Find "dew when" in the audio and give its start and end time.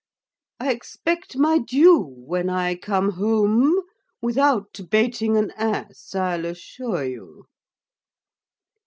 1.59-2.49